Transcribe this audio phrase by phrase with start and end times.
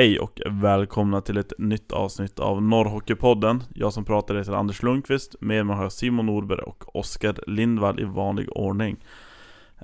[0.00, 3.62] Hej och välkomna till ett nytt avsnitt av Norrhockeypodden.
[3.74, 8.00] Jag som pratar heter Anders Lundqvist, med mig har jag Simon Norberg och Oskar Lindvall
[8.00, 8.96] i vanlig ordning.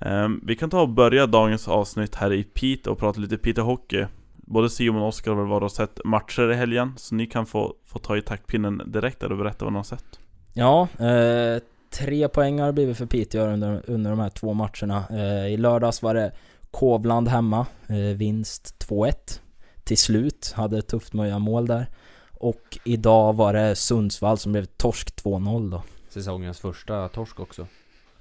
[0.01, 3.65] Ehm, vi kan ta och börja dagens avsnitt här i Piteå och prata lite Piteå
[3.65, 4.07] Hockey.
[4.37, 7.47] Både Simon och Oskar har väl varit och sett matcher i helgen, så ni kan
[7.47, 10.21] få, få ta i taktpinnen direkt där och berätta vad ni har sett.
[10.53, 15.05] Ja, eh, tre poäng har det blivit för Piteå under, under de här två matcherna.
[15.11, 16.33] Eh, I lördags var det
[16.71, 19.41] Kovland hemma, eh, vinst 2-1
[19.87, 20.53] till slut.
[20.57, 21.87] Hade ett tufft mål där.
[22.33, 25.83] Och idag var det Sundsvall som blev torsk 2-0 då.
[26.09, 27.67] Säsongens första torsk också.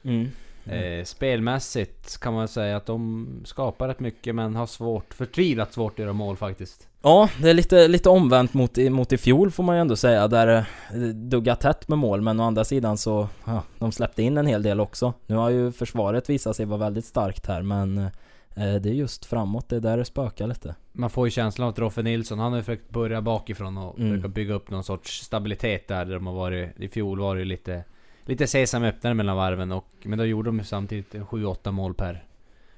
[0.03, 0.29] Mm.
[0.65, 5.93] Eh, spelmässigt kan man säga att de skapar rätt mycket men har svårt, förtvivlat svårt
[5.93, 6.87] att göra mål faktiskt.
[7.01, 10.27] Ja, det är lite, lite omvänt mot, mot i fjol får man ju ändå säga,
[10.27, 14.37] där det duggar tätt med mål, men å andra sidan så, ja, de släppte in
[14.37, 15.13] en hel del också.
[15.27, 18.07] Nu har ju försvaret visat sig vara väldigt starkt här, men eh,
[18.55, 21.71] det är just framåt, det är där det spökar lite man får ju känslan av
[21.71, 24.11] att Roffe Nilsson, han har ju försökt börja bakifrån och mm.
[24.11, 26.79] försöka bygga upp någon sorts stabilitet där, där de har varit...
[26.79, 27.83] I fjol var det ju lite...
[28.25, 29.87] Lite sesam öppnare mellan varven och...
[30.03, 32.23] Men då gjorde de ju samtidigt 7-8 mål per...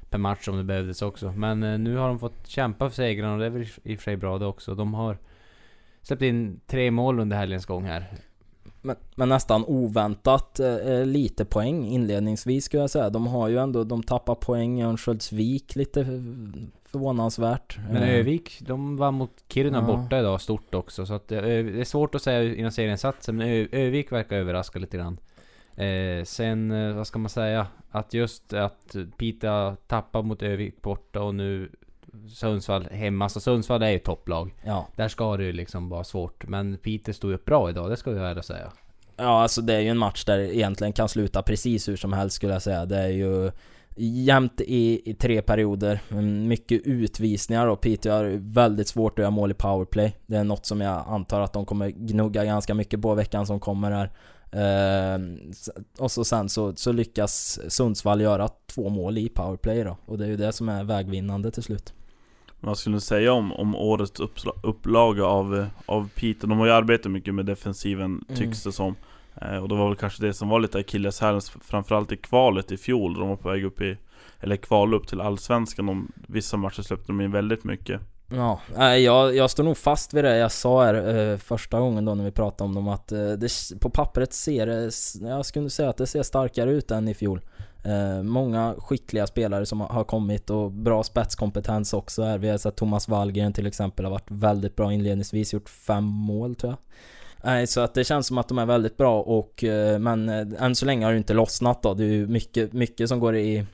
[0.10, 1.32] Per match om det behövdes också.
[1.32, 4.00] Men eh, nu har de fått kämpa för segrarna och det är väl i och
[4.00, 4.76] för sig bra det också.
[4.76, 5.18] De har...
[6.02, 8.06] Släppt in tre mål under helgens gång här.
[8.88, 13.10] Men, men, nästan oväntat eh, lite poäng inledningsvis skulle jag säga.
[13.10, 16.04] De har ju ändå, de tappar poäng i Örnsköldsvik lite
[16.92, 17.78] förvånansvärt.
[17.92, 18.10] Men eh.
[18.10, 19.84] Övik, de var mot Kiruna ja.
[19.86, 21.06] borta idag stort också.
[21.06, 24.98] Så att, eh, det är svårt att säga inom serieinsatsen, men Övik verkar överraska lite
[24.98, 25.18] grann.
[25.76, 27.68] Eh, sen, eh, vad ska man säga?
[27.92, 31.72] Att just att Pita tappar mot Övik borta och nu
[32.30, 33.30] Sundsvall hemma.
[33.30, 34.54] Så Sundsvall är ju topplag.
[34.64, 34.88] Ja.
[34.96, 36.48] Där ska det ju liksom vara svårt.
[36.48, 38.72] Men Peter stod upp bra idag, det ska vi väl säga.
[39.18, 42.14] Ja, alltså det är ju en match där det egentligen kan sluta precis hur som
[42.14, 42.86] helst skulle jag säga.
[42.86, 43.52] Det är ju
[43.98, 46.02] jämnt i, i tre perioder.
[46.48, 50.16] Mycket utvisningar och Piteå har väldigt svårt att göra mål i powerplay.
[50.26, 53.60] Det är något som jag antar att de kommer gnugga ganska mycket på veckan som
[53.60, 54.12] kommer här.
[54.54, 55.38] Uh,
[56.00, 59.98] och så sen så, så lyckas Sundsvall göra två mål i powerplay då.
[60.06, 61.94] Och det är ju det som är vägvinnande till slut.
[62.60, 64.22] Vad skulle du säga om, om årets
[64.64, 66.50] upplaga av, av Piteå?
[66.50, 68.52] De har ju arbetat mycket med defensiven tycks mm.
[68.64, 68.96] det som.
[69.42, 72.78] Eh, och det var väl kanske det som var lite akilleshälen framförallt i kvalet i
[72.78, 73.98] fjol de var på väg upp i
[74.40, 78.60] Eller kval upp till Allsvenskan, de, vissa matcher släppte de in väldigt mycket Ja,
[78.98, 82.24] jag, jag står nog fast vid det jag sa här eh, första gången då när
[82.24, 84.92] vi pratade om dem att eh, det, på pappret ser det,
[85.30, 87.42] jag skulle säga att det ser starkare ut än i fjol.
[87.84, 92.38] Eh, många skickliga spelare som har kommit och bra spetskompetens också här.
[92.38, 96.56] Vi har sett Thomas Wallgren till exempel har varit väldigt bra inledningsvis, gjort fem mål
[96.56, 96.78] tror jag.
[97.44, 99.64] Nej, så att det känns som att de är väldigt bra och
[100.00, 101.94] men än så länge har det inte lossnat då.
[101.94, 103.66] Det är ju mycket, mycket som går i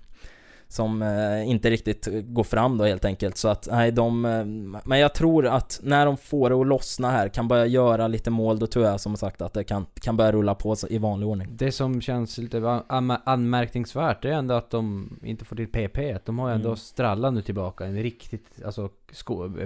[0.74, 3.38] som eh, inte riktigt går fram då helt enkelt.
[3.38, 4.26] Så att nej, de...
[4.26, 4.46] Eh,
[4.86, 8.30] men jag tror att när de får det att lossna här, kan börja göra lite
[8.30, 11.28] mål, då tror jag som sagt att det kan, kan börja rulla på i vanlig
[11.28, 11.48] ordning.
[11.52, 12.82] Det som känns lite
[13.24, 16.18] anmärkningsvärt, är ändå att de inte får till PP.
[16.26, 16.78] De har ju ändå mm.
[16.78, 18.90] Stralla nu tillbaka, en riktigt, alltså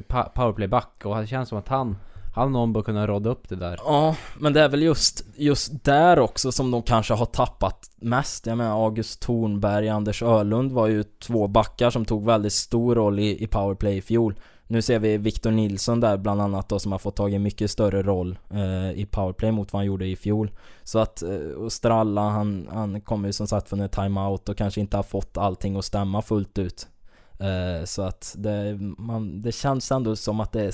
[0.08, 1.96] powerplayback och det känns som att han
[2.38, 3.80] han någon bör kunna råda upp det där.
[3.86, 8.46] Ja, men det är väl just, just där också som de kanske har tappat mest.
[8.46, 13.20] Jag menar August Thornberg, Anders Ölund var ju två backar som tog väldigt stor roll
[13.20, 14.36] i, i powerplay i fjol.
[14.68, 17.72] Nu ser vi Victor Nilsson där bland annat då som har fått tag i mycket
[17.72, 20.52] större roll eh, i powerplay mot vad han gjorde i fjol.
[20.84, 24.58] Så att, eh, och Stralla han, han kommer ju som sagt från en timeout och
[24.58, 26.88] kanske inte har fått allting att stämma fullt ut.
[27.40, 30.74] Eh, så att det, man, det känns ändå som att det är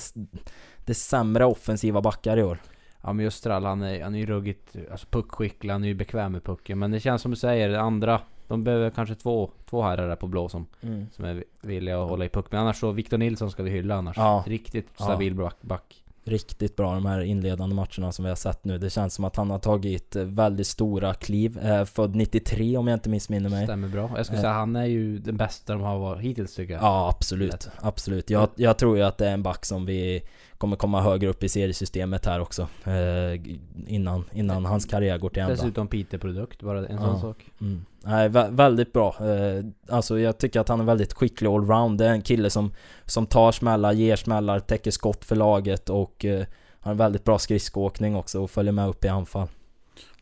[0.84, 2.58] det sämre offensiva backar i år.
[3.02, 5.94] Ja men just Strall, han är, han är ju ruggigt alltså puckskicklig, han är ju
[5.94, 6.78] bekväm med pucken.
[6.78, 10.16] Men det känns som du säger, det andra, de behöver kanske två, två herrar där
[10.16, 11.06] på blå som, mm.
[11.12, 12.46] som är villiga att hålla i puck.
[12.50, 14.16] Men annars så, Victor Nilsson ska vi hylla annars.
[14.16, 14.44] Ja.
[14.46, 15.50] Riktigt stabil ja.
[15.60, 18.78] back riktigt bra de här inledande matcherna som vi har sett nu.
[18.78, 21.58] Det känns som att han har tagit väldigt stora kliv.
[21.58, 23.66] Eh, född 93 om jag inte missminner mig.
[23.66, 24.10] Stämmer bra.
[24.16, 24.42] Jag skulle eh.
[24.42, 26.82] säga han är ju den bästa de har varit hittills tycker jag.
[26.82, 28.30] Ja absolut, absolut.
[28.30, 30.22] Jag, jag tror ju att det är en back som vi
[30.58, 32.68] kommer komma högre upp i seriesystemet här också.
[32.84, 33.40] Eh,
[33.86, 35.54] innan, innan hans karriär går till ända.
[35.54, 37.02] Dessutom Peter-produkt, bara en ja.
[37.02, 37.50] sån sak.
[37.60, 37.84] Mm.
[38.06, 39.16] Nej, vä väldigt bra.
[39.20, 41.98] Eh, alltså jag tycker att han är väldigt skicklig allround.
[41.98, 42.72] Det är en kille som,
[43.04, 46.46] som tar smällar, ger smällar, täcker skott för laget och eh,
[46.80, 49.48] har en väldigt bra skridskoåkning också och följer med upp i anfall.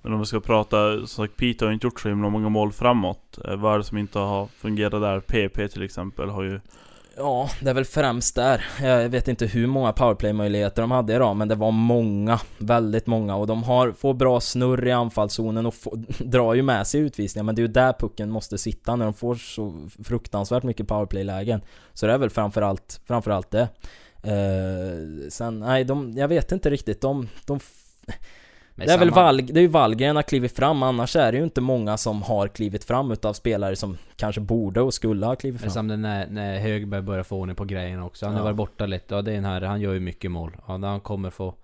[0.03, 2.73] Men om vi ska prata, som sagt Peter har inte gjort så himla många mål
[2.73, 3.39] framåt.
[3.45, 5.21] Eh, vad är det som inte har fungerat där?
[5.21, 6.61] PP till exempel har ju
[7.17, 8.65] Ja, det är väl främst där.
[8.83, 12.41] Jag vet inte hur många powerplay-möjligheter de hade idag, men det var många.
[12.59, 13.37] Väldigt många.
[13.37, 17.45] Och de har, får bra snurr i anfallszonen och får, drar ju med sig utvisningar,
[17.45, 21.61] men det är ju där pucken måste sitta när de får så fruktansvärt mycket powerplay-lägen.
[21.93, 23.69] Så det är väl framförallt, framförallt det.
[24.23, 27.61] Eh, sen, nej de, jag vet inte riktigt, de, de
[28.87, 31.39] det är väl samma- Val, det är ju Wallgren har klivit fram, annars är det
[31.39, 35.35] ju inte många som har klivit fram utav spelare som kanske borde och skulle ha
[35.37, 35.71] klivit fram.
[35.71, 38.27] som när, när Högberg börjar få ordning på grejerna också.
[38.27, 38.45] Han har Ja.
[38.45, 39.15] varit borta lite.
[39.15, 40.57] Ja, det är en här, han gör ju mycket mål.
[40.67, 41.55] Ja, han kommer få,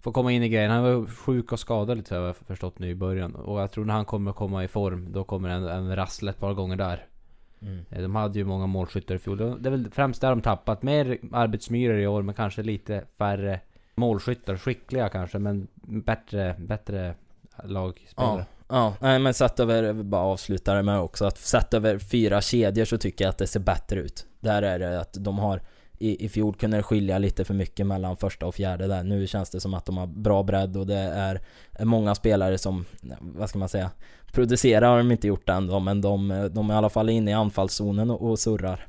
[0.00, 0.70] få komma in i grejen.
[0.70, 3.34] Han var sjuk och skadad lite har jag förstått nu i början.
[3.34, 6.38] Och jag tror när han kommer komma i form, då kommer en, en rassla ett
[6.40, 7.06] par gånger där.
[7.62, 7.78] Mm.
[7.90, 9.36] Eh, De hade ju många målskyttar i fjol.
[9.38, 10.82] Det är väl främst där de tappat.
[10.82, 13.60] Mer arbetsmyror i år, men kanske lite färre
[13.94, 14.56] målskyttar.
[14.56, 17.14] Skickliga kanske, men bättre, bättre
[17.64, 18.46] lagspelare.
[18.68, 22.84] Ja, nej men sett över, bara avsluta det med också att sett över fyra kedjor
[22.84, 24.26] så tycker jag att det ser bättre ut.
[24.40, 25.60] Där är det att de har
[25.98, 29.02] i, I fjol kunde det skilja lite för mycket mellan första och fjärde där.
[29.02, 31.40] Nu känns det som att de har bra bredd och det är,
[31.84, 32.84] många spelare som,
[33.20, 33.90] vad ska man säga,
[34.32, 37.30] producerar har de inte gjort än då, men de, de är i alla fall inne
[37.30, 38.86] i anfallszonen och, och surrar.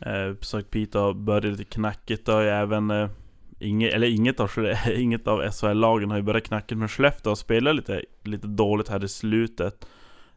[0.00, 3.08] Eh, sagt Piteå började lite knackigt och även eh,
[3.58, 4.50] inget, eller inget av,
[4.94, 9.04] inget av SHL-lagen har ju börjat knackigt men Skellefteå har spelat lite, lite dåligt här
[9.04, 9.86] i slutet.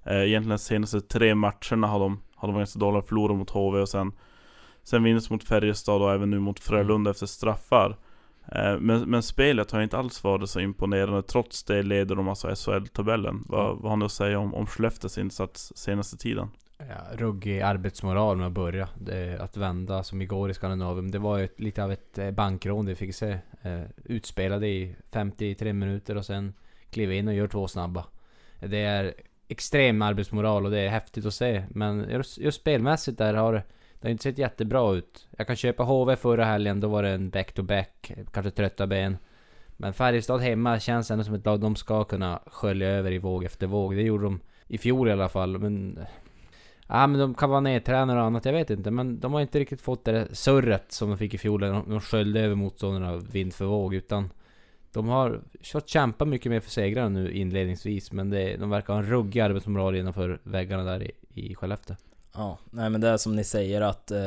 [0.03, 3.79] Eh, egentligen senaste tre matcherna har de, har de varit ganska dåliga, förlorat mot HV
[3.79, 4.11] och sen
[4.89, 7.97] Sen vinst mot Färjestad och även nu mot Frölunda efter straffar.
[8.51, 11.23] Eh, men, men spelet har inte alls varit så imponerande.
[11.23, 13.43] Trots det leder de alltså SHL-tabellen.
[13.47, 16.47] Vad, vad har ni att säga om, om Skellefteås insats senaste tiden?
[16.87, 18.89] Ja, ruggig arbetsmoral med att börja.
[18.97, 21.11] Det, att vända som igår i Skandinavien.
[21.11, 23.37] Det var ju ett, lite av ett eh, bankrån det fick se.
[23.61, 26.53] Eh, utspelade i 53 minuter och sen
[26.89, 28.05] kliva in och gör två snabba.
[28.59, 29.13] Det är
[29.47, 31.63] extrem arbetsmoral och det är häftigt att se.
[31.69, 33.63] Men just, just spelmässigt där har det
[34.01, 35.27] det har inte sett jättebra ut.
[35.37, 39.17] Jag kan köpa HV förra helgen, då var det en back-to-back, kanske trötta ben.
[39.77, 43.43] Men Färjestad hemma känns ändå som ett lag de ska kunna skölja över i våg
[43.43, 43.95] efter våg.
[43.95, 45.99] Det gjorde de i fjol i alla fall, men...
[46.91, 48.91] Ja men de kan vara nedtränare och annat, jag vet inte.
[48.91, 51.71] Men de har inte riktigt fått det där surret som de fick i fjol, när
[51.73, 53.93] de- sköljde över motståndarna vind för våg.
[53.95, 54.29] Utan
[54.93, 58.11] de har fått kämpa mycket mer för segrarna nu inledningsvis.
[58.11, 61.95] Men det, de verkar ha en ruggig arbetsmoral innanför väggarna där i, i Skellefteå.
[62.33, 64.19] Ja, nej men det är som ni säger att eh,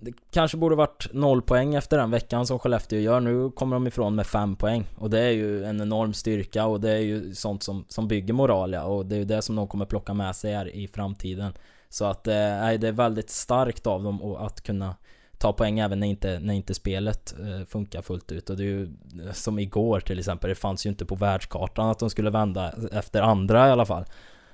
[0.00, 3.20] det kanske borde varit noll poäng efter den veckan som Skellefteå gör.
[3.20, 4.86] Nu kommer de ifrån med fem poäng.
[4.96, 8.34] Och det är ju en enorm styrka och det är ju sånt som, som bygger
[8.34, 8.82] moral ja.
[8.82, 11.52] Och det är ju det som de kommer plocka med sig här i framtiden.
[11.88, 14.94] Så att eh, nej, det är väldigt starkt av dem att kunna
[15.38, 18.50] ta poäng även när inte, när inte spelet eh, funkar fullt ut.
[18.50, 18.82] Och det är ju
[19.26, 20.48] eh, som igår till exempel.
[20.48, 24.04] Det fanns ju inte på världskartan att de skulle vända efter andra i alla fall.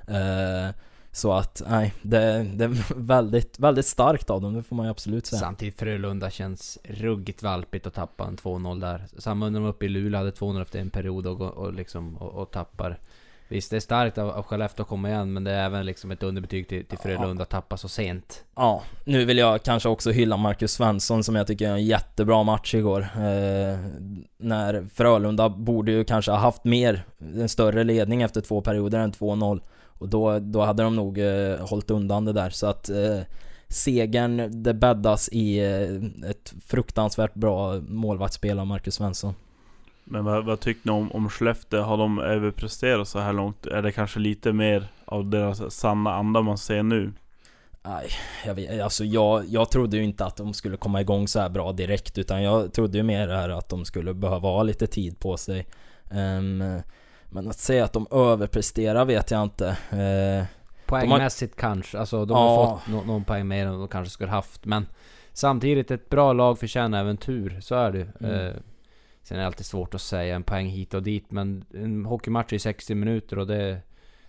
[0.08, 0.74] Eh,
[1.14, 4.90] så att, nej, det, det är väldigt, väldigt starkt av dem, det får man ju
[4.90, 5.40] absolut säga.
[5.40, 9.04] Samtidigt Frölunda känns ruggigt valpigt att tappa en 2-0 där.
[9.18, 12.42] Samma när de uppe i Luleå hade 2-0 efter en period och, och, liksom, och,
[12.42, 12.98] och tappar.
[13.48, 16.10] Visst, det är starkt av, av Skellefteå att komma igen, men det är även liksom
[16.10, 18.44] ett underbetyg till, till Frölunda att tappa så sent.
[18.54, 22.42] Ja, nu vill jag kanske också hylla Marcus Svensson som jag tycker är en jättebra
[22.42, 23.00] match igår.
[23.00, 23.78] Eh,
[24.36, 29.12] när Frölunda borde ju kanske ha haft mer, en större ledning efter två perioder än
[29.12, 29.60] 2-0.
[29.98, 32.50] Och då, då hade de nog eh, hållit undan det där.
[32.50, 33.20] Så att eh,
[33.68, 39.34] segern, det bäddas i eh, ett fruktansvärt bra målvaktsspel av Marcus Svensson.
[40.04, 41.82] Men vad, vad tycker ni om, om Skellefteå?
[41.82, 43.66] Har de överpresterat så här långt?
[43.66, 47.12] Är det kanske lite mer av deras sanna anda man ser nu?
[47.82, 48.08] Nej,
[48.46, 51.48] jag vet, alltså jag, jag trodde ju inte att de skulle komma igång så här
[51.48, 55.18] bra direkt utan jag trodde ju mer här att de skulle behöva ha lite tid
[55.18, 55.66] på sig.
[56.10, 56.64] Ehm,
[57.34, 59.76] men att säga att de överpresterar vet jag inte.
[59.92, 60.44] Uh,
[60.86, 62.48] Poängmässigt kanske, alltså de Ja.
[62.56, 64.64] har fått nå- någon poäng mer än de kanske skulle haft.
[64.66, 64.86] Men
[65.32, 68.08] samtidigt, ett bra lag förtjänar även tur, så är det.
[68.20, 68.46] Mm.
[68.46, 68.52] Eh,
[69.22, 72.52] Sen är det alltid svårt att säga en poäng hit och dit, men en hockeymatch
[72.52, 73.80] är 60 minuter och det, det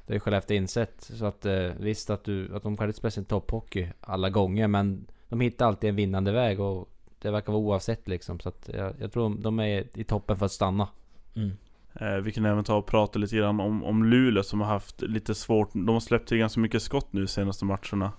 [0.08, 0.96] har ju Skellefteå insett.
[1.14, 4.68] Så att eh, visst att, du, att de kan inte spela sin topphockey alla gånger,
[4.68, 6.90] men de hittar alltid en vinnande väg och
[7.22, 8.40] det verkar vara oavsett liksom.
[8.40, 10.88] Så att jag, jag tror de är i toppen för att stanna.
[11.36, 11.58] mm.
[12.02, 15.02] Eh, vi kan även ta och prata lite grann om, om Luleå som har haft
[15.02, 18.12] lite svårt De har släppt till ganska mycket skott nu senaste matcherna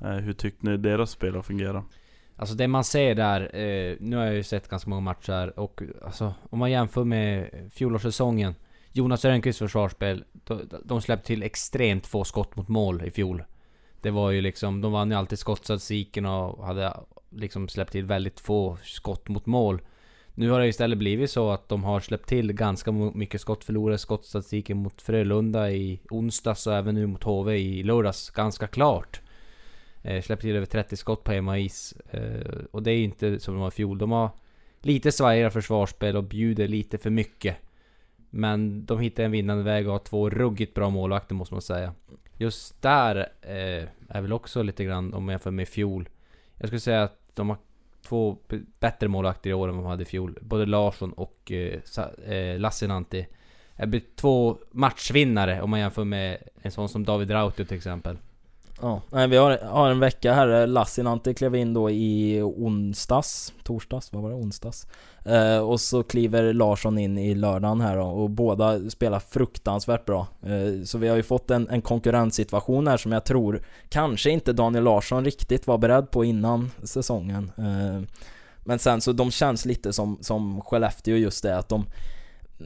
[0.00, 1.84] eh, Hur tyckte ni deras spel har fungerat?
[2.36, 5.82] Alltså det man ser där, eh, nu har jag ju sett ganska många matcher och
[6.04, 8.54] alltså om man jämför med fjolårssäsongen
[8.92, 13.44] Jonas Rönnqvists försvarsspel, de, de släppte till extremt få skott mot mål i fjol.
[14.00, 16.96] Det var ju liksom, de vann ju alltid skottstatistiken och hade
[17.30, 19.80] liksom släppt till väldigt få skott mot mål.
[20.34, 23.98] Nu har det istället blivit så att de har släppt till ganska mycket skott, förlorade
[23.98, 29.20] skottstatistiken mot Frölunda i onsdags och även nu mot HV i lördags, ganska klart.
[30.02, 31.92] Eh, släppt till över 30 skott på hemmais.
[32.10, 33.98] Eh, och det är inte som de var i fjol.
[33.98, 34.30] De har
[34.80, 37.56] lite svajigare försvarsspel och bjuder lite för mycket.
[38.30, 41.94] Men de hittar en vinnande väg och har två ruggigt bra målvakter måste man säga.
[42.36, 46.08] Just där eh, är väl också lite grann om man jämför med i fjol.
[46.56, 47.58] Jag skulle säga att de har
[48.02, 48.36] två
[48.80, 50.38] bättre målvakter i år än vad de hade i fjol.
[50.40, 51.80] Både Larsson och eh,
[52.34, 53.26] eh, Lassinantti.
[53.76, 58.18] Det blir två matchvinnare om man jämför med en sån som David Rautio till exempel.
[58.80, 60.66] Ja, nej, vi har, har en vecka här.
[60.66, 64.36] Lassinantti klev in då i onsdags, torsdags, vad var det?
[64.36, 64.86] Onsdags.
[65.24, 70.26] Eh, och så kliver Larsson in i lördagen här då, och båda spelar fruktansvärt bra.
[70.42, 74.52] Eh, så vi har ju fått en, en konkurrenssituation här som jag tror kanske inte
[74.52, 77.52] Daniel Larsson riktigt var beredd på innan säsongen.
[77.58, 78.02] Eh,
[78.64, 81.86] men sen så de känns lite som, som Skellefteå just det att de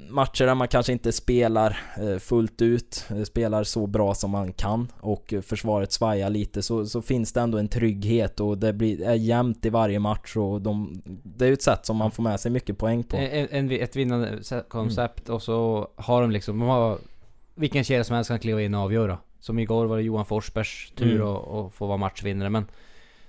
[0.08, 4.52] matcher där man kanske inte spelar eh, fullt ut, eh, spelar så bra som man
[4.52, 9.02] kan och försvaret svajar lite så, så finns det ändå en trygghet och det blir,
[9.02, 12.22] är jämnt i varje match och de, det är ju ett sätt som man får
[12.22, 13.16] med sig mycket poäng på.
[13.16, 16.98] En, en, ett vinnande koncept och så har de liksom, de har
[17.54, 19.18] vilken kedja som helst kan kliva in och avgöra.
[19.40, 21.26] Som igår var det Johan Forsbergs tur Mm.
[21.26, 22.64] att att få vara matchvinnare men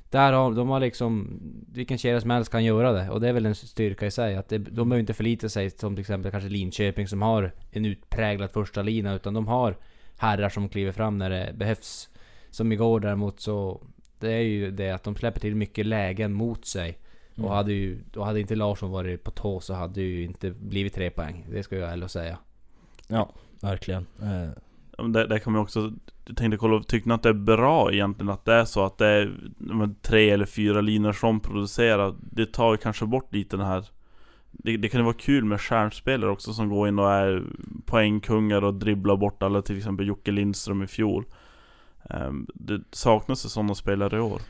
[0.09, 1.39] där har de har liksom,
[1.73, 4.35] vilken kedja som helst kan göra det och det är väl en styrka i sig
[4.35, 7.85] att det, de behöver inte förlita sig som till exempel kanske Linköping som har en
[7.85, 9.77] utpräglad första lina utan de har
[10.17, 12.09] herrar som kliver fram när det behövs.
[12.49, 13.81] Som igår däremot så,
[14.19, 16.97] det är ju det att de släpper till mycket lägen mot sig.
[17.35, 17.49] Mm.
[17.49, 20.51] Och hade ju, då hade inte Larsson varit på tå så hade det ju inte
[20.51, 21.45] blivit tre poäng.
[21.51, 22.37] Det ska jag ärligt säga.
[23.07, 23.29] Ja,
[23.61, 24.05] verkligen.
[24.21, 24.49] Eh,
[25.07, 25.93] Där, där kan man också,
[26.33, 29.07] tänkte kolla, tycker ni att det är bra egentligen att det är så att det
[29.07, 29.31] är
[30.01, 32.15] tre eller fyra linor som producerar?
[32.19, 33.85] Det tar ju kanske bort lite den här
[34.51, 37.43] det, det kan ju vara kul med stjärnspelare också som går in och är
[37.85, 41.25] poängkungar och dribblar bort alla, till exempel Jocke Lindström i fjol.
[42.09, 44.41] Ehm, det saknas ju sådana spelare i år.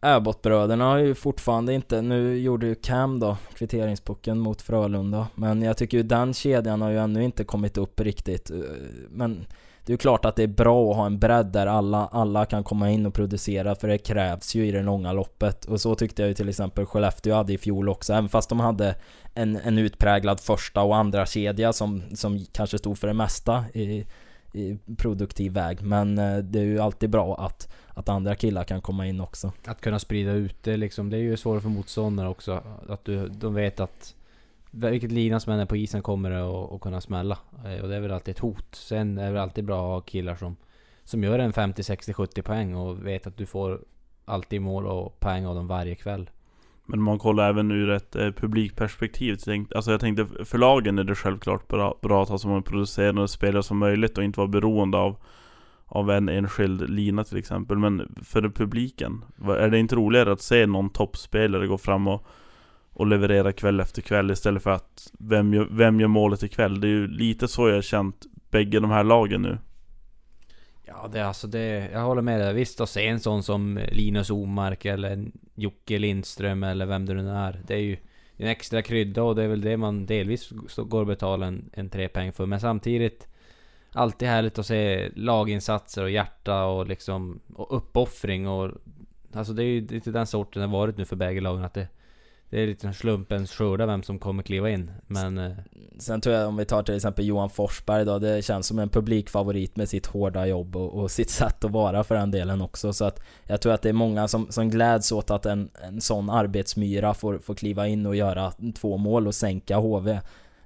[0.00, 5.76] Abbott-bröderna har ju fortfarande inte, nu gjorde ju Cam då kvitteringspucken mot Frölunda Men jag
[5.76, 8.56] tycker ju den kedjan har ju ännu inte kommit upp riktigt eh,
[9.10, 9.46] Men
[9.88, 12.44] det är ju klart att det är bra att ha en bredd där alla, alla
[12.44, 15.64] kan komma in och producera för det krävs ju i det långa loppet.
[15.64, 18.60] Och så tyckte jag ju till exempel Skellefteå hade i fjol också Även fast de
[18.60, 18.94] hade
[19.34, 24.06] en, en utpräglad första och andra kedja som, som kanske stod för det mesta i,
[24.52, 25.82] i produktiv väg.
[25.82, 29.52] Men eh, det är ju alltid bra att, att andra killar kan komma in också.
[29.66, 32.62] Att kunna sprida ut det liksom, det är ju svårare för motståndare också.
[32.88, 34.14] Att du, de vet att
[34.86, 37.38] vilket lina som än är på isen kommer det att, att kunna smälla.
[37.64, 38.74] Eh, och det är väl alltid ett hot.
[38.74, 40.56] Sen är det väl alltid bra att ha killar som,
[41.04, 43.80] som gör en 50, 60, 70 poäng och vet att du får
[44.24, 46.30] alltid mål och poäng av dem varje kväll.
[46.86, 50.58] Men om man kollar även ur ett eh, publikperspektiv, så tänk, alltså jag tänkte för
[50.58, 54.24] lagen är det självklart bra, bra att ha så många producerande spelare som möjligt och
[54.24, 55.16] inte vara beroende av
[55.88, 60.66] av en enskild lina till exempel Men för publiken, är det inte roligare att se
[60.66, 62.26] någon toppspelare gå fram och,
[62.98, 66.80] och leverera kväll efter kväll istället för att vem gör, vem gör målet ikväll?
[66.80, 69.58] Det är ju lite så jag har känt bägge de här lagen nu
[70.86, 71.90] Ja, det är alltså det...
[71.92, 72.54] Jag håller med dig.
[72.54, 77.30] Visst att se en sån som Linus Omark eller Jocke Lindström eller vem det nu
[77.30, 77.60] är.
[77.66, 77.96] Det är ju
[78.36, 81.90] en extra krydda och det är väl det man delvis går och betalar en, en
[81.90, 82.46] trepeng för.
[82.46, 83.28] Men samtidigt
[83.92, 88.70] Alltid härligt att se laginsatser och hjärta och liksom och uppoffring och
[89.32, 91.74] Alltså det är ju lite den sorten det har varit nu för bägge lagen att
[91.74, 91.88] det
[92.50, 95.52] det är lite slumpens skörda vem som kommer kliva in men eh,
[95.98, 98.88] Sen tror jag om vi tar till exempel Johan Forsberg då, det känns som en
[98.88, 102.92] publikfavorit med sitt hårda jobb och, och sitt sätt att vara för den delen också.
[102.92, 106.00] Så att jag tror att det är många som, som gläds åt att en, en
[106.00, 110.20] sån arbetsmyra får, får kliva in och göra två mål och sänka HV.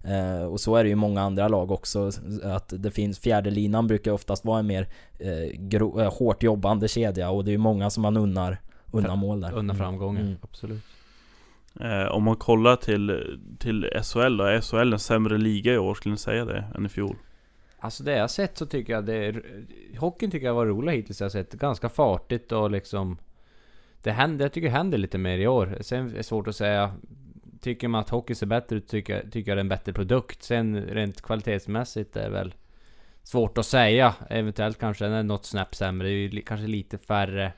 [0.05, 2.11] Eh, och så är det ju i många andra lag också,
[2.43, 7.31] att det finns, fjärdelinan brukar oftast vara en mer eh, gro, eh, hårt jobbande kedja
[7.31, 8.61] och det är ju många som man unnar,
[8.91, 9.53] unnar mål där.
[9.53, 10.27] undan framgången.
[10.27, 10.39] Mm.
[10.43, 10.83] Absolut
[11.81, 15.95] eh, Om man kollar till, till SHL då, är SHL en sämre liga i år
[15.95, 17.17] skulle ni säga det, än i fjol?
[17.79, 19.43] Alltså det jag har sett så tycker jag det
[19.99, 21.52] Hockeyn tycker jag var rolig hittills jag har sett.
[21.52, 23.19] Ganska fartigt och liksom
[24.02, 25.79] Det händer, jag tycker det händer lite mer i år.
[25.81, 26.95] Sen är det svårt att säga
[27.61, 29.93] Tycker man att hockey ser bättre ut tycker, jag- tycker jag det är en bättre
[29.93, 30.43] produkt.
[30.43, 32.55] Sen rent kvalitetsmässigt är det väl
[33.23, 34.14] Svårt att säga.
[34.31, 36.09] Eventuellt kanske den är något snäpp sämre.
[36.09, 37.52] Det är ju li- kanske lite färre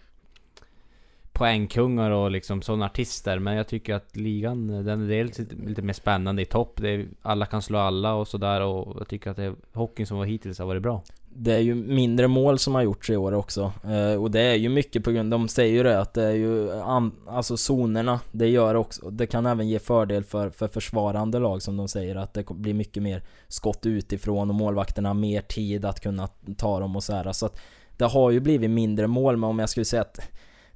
[1.35, 3.39] Poängkungar och liksom sådana artister.
[3.39, 6.75] Men jag tycker att ligan, den är dels lite, lite mer spännande i topp.
[6.77, 8.61] Det är, alla kan slå alla och sådär.
[8.61, 11.03] Och jag tycker att det, hockeyn som var hittills har varit bra.
[11.37, 13.73] Det är ju mindre mål som har gjorts i år också.
[13.85, 16.33] Eh, och det är ju mycket på grund, de säger ju det att det är
[16.33, 21.39] ju, an, alltså zonerna, det gör också, det kan även ge fördel för, för försvarande
[21.39, 25.41] lag som de säger att det blir mycket mer skott utifrån och målvakterna har mer
[25.41, 27.33] tid att kunna ta dem och så här.
[27.33, 27.61] Så att
[27.97, 30.21] det har ju blivit mindre mål, men om jag skulle säga att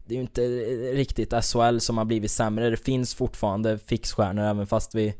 [0.08, 0.42] det är ju inte
[0.92, 2.70] riktigt SHL som har blivit sämre.
[2.70, 5.14] Det finns fortfarande fixstjärnor även fast vi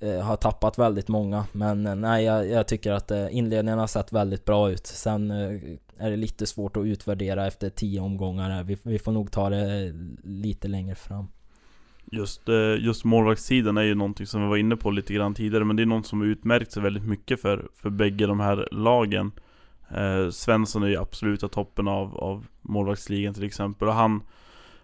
[0.00, 1.46] eh, har tappat väldigt många.
[1.52, 4.86] Men eh, nej, jag, jag tycker att eh, inledningen har sett väldigt bra ut.
[4.86, 5.60] Sen eh,
[5.98, 8.50] är det lite svårt att utvärdera efter tio omgångar.
[8.50, 8.64] här.
[8.64, 11.26] Vi, vi får nog ta det eh, lite längre fram.
[12.12, 15.64] Just, eh, just målvaktssidan är ju någonting som vi var inne på lite grann tidigare
[15.64, 18.68] Men det är något som har utmärkt sig väldigt mycket för, för bägge de här
[18.72, 19.32] lagen
[19.90, 24.22] eh, Svensson är ju absoluta toppen av, av målvaktsligan till exempel Och han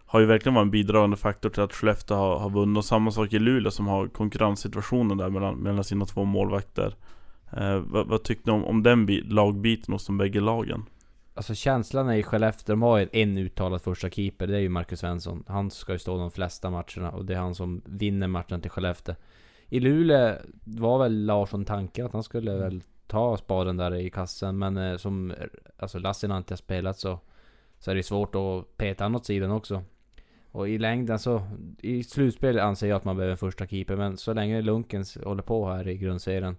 [0.06, 3.10] har ju verkligen varit en bidragande faktor till att Skellefteå har, har vunnit Och samma
[3.10, 6.94] sak i Luleå som har konkurrenssituationen där mellan, mellan sina två målvakter
[7.52, 10.84] eh, vad, vad tyckte ni om, om den bi- lagbiten hos de bägge lagen?
[11.36, 14.68] Alltså känslan är i Skellefteå, de har ju en uttalad första keeper, det är ju
[14.68, 15.44] Marcus Svensson.
[15.46, 18.70] Han ska ju stå de flesta matcherna och det är han som vinner matchen till
[18.70, 19.14] Skellefteå.
[19.68, 24.58] I Luleå var väl Larsson tanken att han skulle väl ta spaden där i kassen,
[24.58, 25.34] men eh, som
[25.76, 27.20] alltså Lassinantti har spelat så,
[27.78, 29.82] så är det svårt att peta han åt sidan också.
[30.50, 31.42] Och i längden så,
[31.78, 35.42] i slutspel anser jag att man behöver en första keeper, men så länge Lunkens håller
[35.42, 36.56] på här i grundserien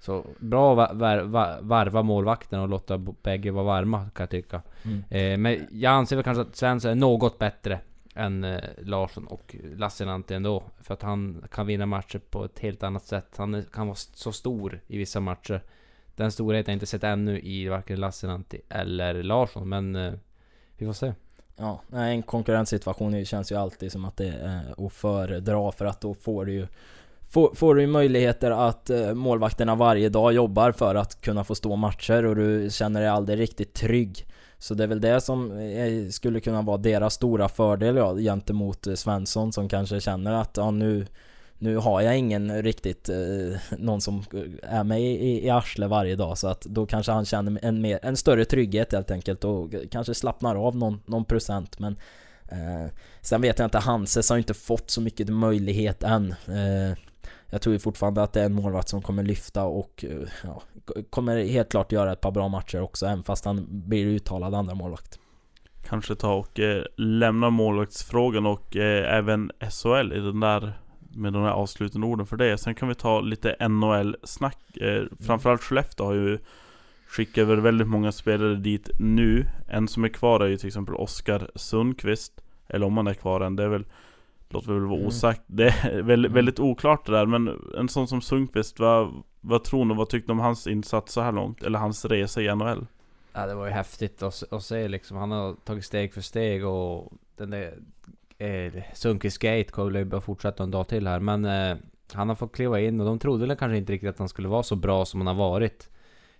[0.00, 4.62] så bra att var, var, varva målvakten och låta bägge vara varma kan jag tycka.
[4.82, 5.04] Mm.
[5.10, 7.80] Eh, men jag anser väl kanske att Svensson är något bättre
[8.14, 10.62] än eh, Larsson och Lassinantti ändå.
[10.80, 13.34] För att han kan vinna matcher på ett helt annat sätt.
[13.36, 15.62] Han är, kan vara så stor i vissa matcher.
[16.18, 20.12] Den storheten har jag inte sett ännu i varken Lassinantti eller Larsson, men eh,
[20.76, 21.12] vi får se.
[21.56, 26.14] Ja, en konkurrenssituation känns ju alltid som att det är att föredra för att då
[26.14, 26.66] får du ju
[27.30, 31.76] Får, får du möjligheter att eh, målvakterna varje dag jobbar för att kunna få stå
[31.76, 34.26] matcher och du känner dig aldrig riktigt trygg.
[34.58, 38.86] Så det är väl det som eh, skulle kunna vara deras stora fördel ja, gentemot
[38.94, 41.06] Svensson som kanske känner att ja, nu,
[41.58, 46.16] nu har jag ingen riktigt, eh, någon som eh, är mig i, i arsle varje
[46.16, 49.74] dag så att då kanske han känner en, mer, en större trygghet helt enkelt och
[49.90, 51.78] kanske slappnar av någon, någon procent.
[51.78, 51.96] Men
[52.48, 56.30] eh, Sen vet jag inte, Hanses har ju inte fått så mycket möjlighet än.
[56.46, 56.98] Eh,
[57.50, 60.62] Jag tror ju fortfarande att det är en målvakt som kommer lyfta och eh, ja,
[61.10, 64.74] kommer helt klart göra ett par bra matcher också även fast han blir uttalad andra
[64.74, 65.18] målvakt.
[65.88, 70.72] Kanske ta och eh, lämna målvaktsfrågan och eh, även SHL i den där
[71.18, 72.58] med de här avslutande orden för det.
[72.58, 74.76] Sen kan vi ta lite NHL-snack.
[74.76, 76.38] Eh, framförallt Skellefteå har ju
[77.08, 79.44] skickat över väldigt många spelare dit nu.
[79.68, 82.40] En som är kvar är ju till exempel Oskar Sundqvist.
[82.68, 83.84] Eller om han är kvar än, det är väl
[84.50, 85.06] Låter väl vara Mm.
[85.08, 85.42] osagt.
[85.46, 86.34] Det är väldigt, Mm.
[86.34, 89.94] väldigt oklart det där men en sån som Sundqvist, vad, vad tror ni?
[89.94, 91.62] Vad tyckte ni om hans insats så här långt?
[91.62, 92.86] Eller hans resa i NHL?
[93.32, 95.16] Ja, det var ju häftigt att se liksom.
[95.16, 97.74] Han har tagit steg för steg och den där
[98.38, 101.20] eh, Sundqvist Gate kommer ju bara fortsätta en dag till här.
[101.20, 101.76] Men eh,
[102.12, 104.48] han har fått kliva in och de trodde väl kanske inte riktigt att han skulle
[104.48, 105.88] vara så bra som han har varit.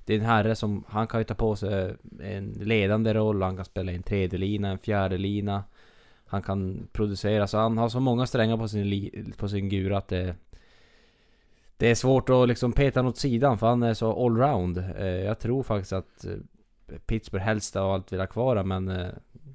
[0.05, 3.57] Det är en herre som, han kan ju ta på sig en ledande roll, han
[3.57, 5.65] kan spela i en tredje lina, en fjärde lina.
[6.27, 9.99] Han kan producera, så han har så många strängar på sin, li, på sin gura
[9.99, 10.37] att det
[11.79, 14.79] det är svårt att liksom peta honom åt sidan för han är så allround.
[14.79, 19.01] Eh, jag tror faktiskt att eh, Pittsburgh helst av allt vill ha kvar honom, men
[19.01, 19.09] eh,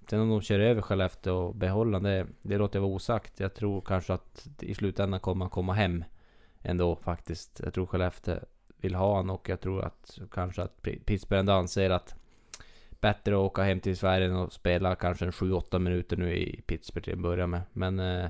[0.10, 3.40] sen om de kör över Skellefteå och behåller honom, det, det låter jag vara osagt.
[3.40, 6.04] Jag tror kanske att i slutändan kommer han komma hem
[6.62, 7.62] ändå faktiskt.
[7.64, 8.40] Jag tror Skellefteå
[8.78, 12.16] vill ha honom och jag tror att kanske att Pittsburgh ändå anser att
[13.04, 16.62] bättre att åka hem till Sverige än att spela kanske en 7-8 minuter nu i
[16.62, 17.62] Pittsburgh till att börja med.
[17.74, 18.30] Men eh,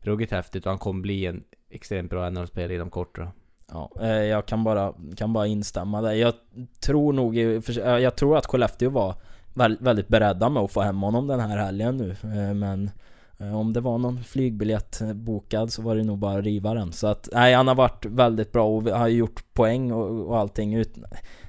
[0.00, 3.28] ruggigt häftigt och han kommer bli en extremt bra NHL-spelare inom kort då.
[3.72, 6.12] Ja, eh, jag kan bara, kan bara instämma där.
[6.12, 6.34] Jag
[6.80, 7.36] tror nog,
[7.76, 9.14] jag tror att Skellefteå var
[9.54, 12.10] väldigt beredda med att få hem honom den här helgen nu.
[12.10, 12.90] Eh, men
[13.38, 16.92] eh, om det var någon flygbiljett bokad så var det nog bara att riva den.
[16.92, 20.74] Så att, nej han har varit väldigt bra och har gjort poäng och, och allting.
[20.74, 20.98] Ut,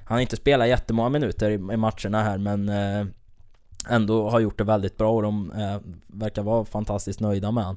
[0.04, 3.06] han har inte spelat jättemånga minuter i, i matcherna här men eh,
[3.88, 7.76] ändå har gjort det väldigt bra och de eh, verkar vara fantastiskt nöjda med han.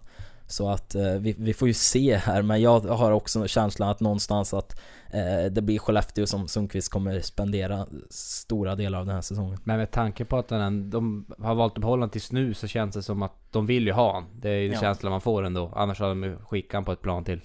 [0.49, 3.99] Så att eh, vi, vi får ju se här men jag har också känslan att
[3.99, 4.79] någonstans att
[5.09, 9.59] eh, det blir Skellefteå som Sundqvist kommer spendera stora delar av den här säsongen.
[9.63, 12.95] Men med tanke på att den, de har valt att behålla tills nu så känns
[12.95, 14.25] det som att de vill ju ha han.
[14.41, 14.79] Det är ju Ja.
[14.79, 15.71] känslan man får ändå.
[15.75, 17.41] Annars hade de ju skickat han på ett plan till,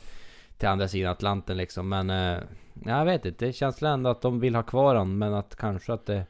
[0.56, 1.88] till andra sidan Atlanten liksom.
[1.88, 2.38] Men eh,
[2.86, 3.46] jag vet inte.
[3.46, 6.26] Det känns ändå att de vill ha kvar han men att kanske att det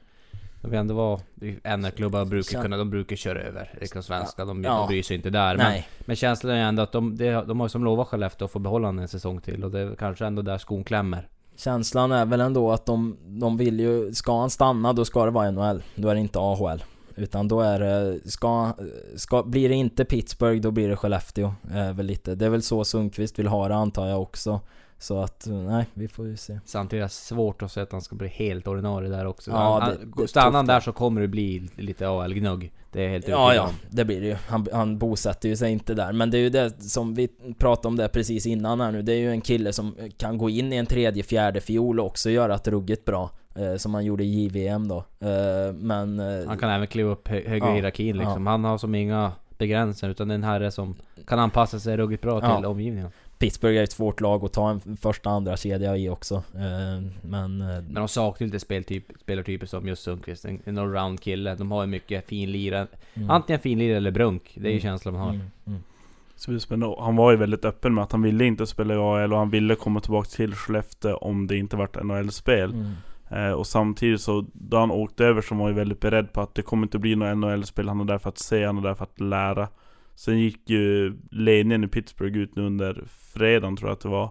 [0.62, 1.20] de vill ändå vara...
[1.64, 4.79] NR-klubbar brukar kunna, de brukar köra över liksom svenska, de, Ja.
[4.79, 5.57] de bryr sig inte där.
[5.57, 8.59] Men, Nej, men känslan är ändå att de, de, har som lovat Skellefteå att få
[8.59, 11.29] behålla en säsong till och det är kanske ändå där skon klämmer.
[11.57, 15.31] känslan är väl ändå att de, de vill ju, ska han stanna då ska det
[15.31, 15.83] vara NHL.
[15.94, 16.85] Då är det inte AHL.
[17.16, 18.72] Utan då är det, ska,
[19.16, 21.55] ska, blir det inte Pittsburgh då blir det Skellefteå.
[21.70, 24.61] Är väl lite, det är väl så Sundqvist vill ha det antar jag också.
[25.02, 26.58] Så att, nej, vi får ju se.
[26.64, 29.50] Samtidigt är det svårt att säga att han ska bli helt ordinarie där också.
[29.50, 32.72] Ja, han, det- han, det är stannar han där så kommer det bli lite AL-gnugg.
[32.92, 34.36] Det är helt Ja, ja, det blir det ju.
[34.48, 36.12] Han, han bosätter ju sig inte där.
[36.12, 39.02] Men det är ju det som vi pratade om det precis innan här nu.
[39.02, 42.06] Det är ju en kille som kan gå in i en tredje, fjärde fiol och
[42.06, 43.30] också göra ett ruggigt bra.
[43.54, 44.96] Eh, som han gjorde i JVM då.
[45.20, 46.20] Eh, men...
[46.20, 48.46] Eh, Han kan även kliva upp hö högre i Ja, hierarkin liksom.
[48.46, 52.22] Han har som inga begränsad utan det är en herre som kan anpassa sig ruggigt
[52.22, 52.56] bra Ja.
[52.56, 53.10] till omgivningen.
[53.42, 56.35] Pittsburgh är ett svårt lag att ta en första andra kedja i också.
[56.35, 57.61] Eh, men...
[57.61, 61.55] eh, Men de saknar lite speltyp, spelartyper som just Sundqvist, en, en allround kille.
[61.55, 62.87] De har ju mycket fin lira.
[63.14, 63.31] mm.
[63.31, 64.81] Antingen fin lira eller brunk, det är ju Mm.
[64.81, 65.31] känslan man har.
[65.35, 66.61] Mm, mm.
[66.61, 66.96] Spännande.
[67.00, 69.50] Han var ju väldigt öppen med att han ville inte spela i AL och han
[69.50, 72.70] ville komma tillbaka till Skellefteå om det inte vart NHL-spel.
[72.72, 72.92] Mm.
[73.31, 76.40] Eh, och samtidigt så, då han åkte över så var han ju väldigt beredd på
[76.40, 77.88] att det kommer inte bli något NHL-spel.
[77.88, 79.68] Han är där för att se, han är där för att lära.
[80.14, 84.31] Sen gick ju ledningen i Pittsburgh ut nu under fredagen tror jag att det var.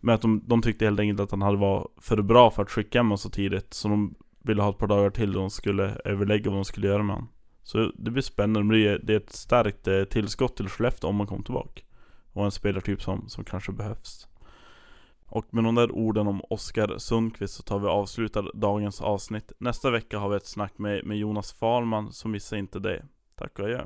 [0.00, 2.70] Men att de, de tyckte helt enkelt att han hade varit för bra för att
[2.70, 3.74] skicka honom så tidigt.
[3.74, 6.86] Så de ville ha ett par dagar till då de skulle överlägga vad de skulle
[6.86, 7.28] göra med honom.
[7.62, 11.16] Så det blir spännande, det blir- det är ett starkt eh, tillskott till Skellefteå om
[11.16, 11.82] man kommer tillbaka.
[12.32, 14.26] Och en spelartyp som, som kanske behövs.
[15.24, 19.52] Och med de där orden om Oskar Sundqvist så tar vi och avslutar dagens avsnitt.
[19.58, 23.04] Nästa vecka har vi ett snack med, med Jonas Fahlman, så missa inte det.
[23.36, 23.82] Tack och adjö.